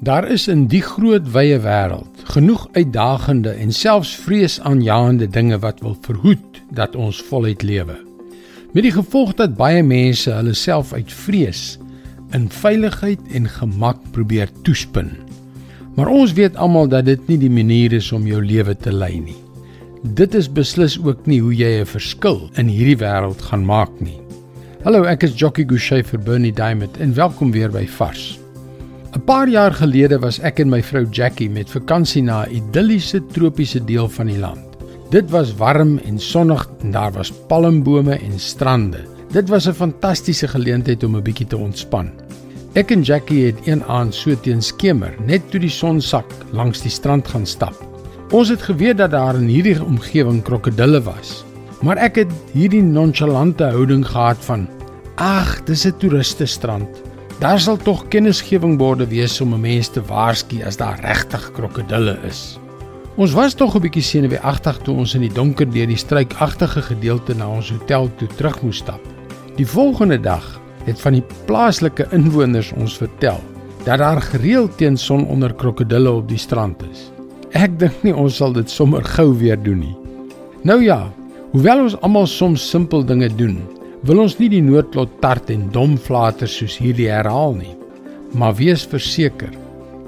[0.00, 5.96] Daar is in die groot wye wêreld genoeg uitdagende en selfs vreesaanjaende dinge wat wil
[6.06, 7.96] verhoed dat ons voluit lewe.
[8.76, 11.80] Met die gevolg dat baie mense hulle self uit vrees
[12.30, 15.10] in veiligheid en gemak probeer toespin.
[15.96, 19.16] Maar ons weet almal dat dit nie die manier is om jou lewe te lei
[19.18, 19.38] nie.
[20.14, 24.20] Dit is beslis ook nie hoe jy 'n verskil in hierdie wêreld gaan maak nie.
[24.84, 28.38] Hallo, ek is Jockey Gouchee vir Bernie Diamond en welkom weer by Vars.
[29.16, 33.20] 'n Paar jaar gelede was ek en my vrou Jackie met vakansie na 'n idilliese
[33.32, 34.76] tropiese deel van die land.
[35.10, 39.00] Dit was warm en sonnig en daar was palmbome en strande.
[39.32, 42.10] Dit was 'n fantastiese geleentheid om 'n bietjie te ontspan.
[42.74, 46.82] Ek en Jackie het een aand so teen skemer, net toe die son sak, langs
[46.82, 47.74] die strand gaan stap.
[48.30, 51.44] Ons het geweet dat daar in hierdie omgewing krokodille was,
[51.82, 54.68] maar ek het hierdie nonchalante houding gehad van:
[55.16, 57.07] "Ag, dis 'n toeriste strand."
[57.38, 62.58] Daar sal tog kennisgewingborde wees om 'n mens te waarsku as daar regtig krokodille is.
[63.14, 67.34] Ons was tog 'n bietjie senuweeagtig toe ons in die donker deur die struikagtige gedeelte
[67.34, 69.00] na ons hotel toe terug moes stap.
[69.56, 73.40] Die volgende dag het van die plaaslike inwoners ons vertel
[73.84, 77.10] dat daar gereeld teen sononder krokodille op die strand is.
[77.50, 79.96] Ek dink nie ons sal dit sommer gou weer doen nie.
[80.62, 81.12] Nou ja,
[81.50, 83.62] hoewel ons almal soms simpel dinge doen,
[84.06, 87.74] wil ons nie die noodlot tart en dom flater soos hierdie herhaal nie.
[88.38, 89.50] Maar wees verseker,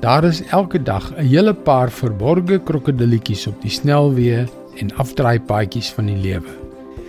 [0.00, 6.06] daar is elke dag 'n hele paar verborgde krokodilletjies op die snelweë en afdraaipaadjies van
[6.06, 6.52] die lewe.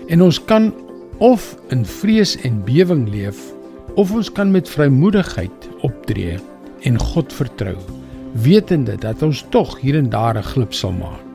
[0.07, 0.73] En ons kan
[1.19, 3.39] of in vrees en bewering leef
[3.95, 6.39] of ons kan met vrymoedigheid optree
[6.81, 7.75] en God vertrou,
[8.33, 11.25] wetende dat ons tog hier en daar 'n glip sal maak.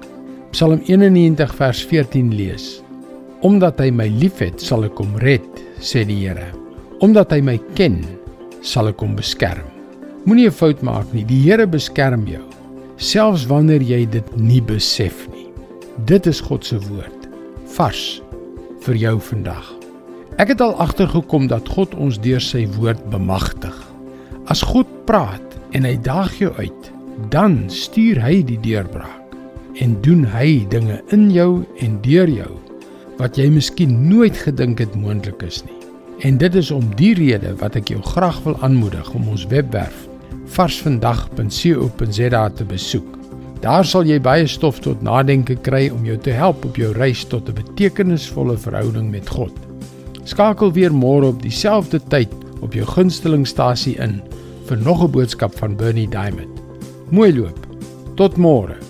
[0.50, 2.82] Psalm 91 vers 14 lees:
[3.44, 5.44] Omdat hy my liefhet, sal ek hom red,
[5.84, 6.48] sê die Here.
[7.04, 7.98] Omdat hy my ken,
[8.64, 9.66] sal ek hom beskerm.
[10.24, 11.24] Moenie 'n fout maak nie.
[11.24, 12.42] Die Here beskerm jou,
[12.96, 15.52] selfs wanneer jy dit nie besef nie.
[16.06, 17.28] Dit is God se woord,
[17.76, 18.22] vars
[18.80, 19.68] vir jou vandag.
[20.38, 23.76] Ek het al agtergekom dat God ons deur sy woord bemagtig.
[24.48, 26.92] As God praat en hy daag jou uit,
[27.30, 29.22] dan stuur hy die deurbraak
[29.80, 32.65] en doen hy dinge in jou en deur jou
[33.18, 35.76] wat jy miskien nooit gedink het moontlik is nie.
[36.24, 40.08] En dit is om die rede wat ek jou graag wil aanmoedig om ons webwerf
[40.56, 43.16] varsvandag.co.za te besoek.
[43.60, 47.24] Daar sal jy baie stof tot nadenke kry om jou te help op jou reis
[47.24, 49.52] tot 'n betekenisvolle verhouding met God.
[50.24, 52.28] Skakel weer môre op dieselfde tyd
[52.60, 54.22] op jou gunstelingstasie in
[54.66, 56.60] vir nog 'n boodskap van Bernie Diamond.
[57.10, 57.66] Mooi loop.
[58.14, 58.85] Tot môre.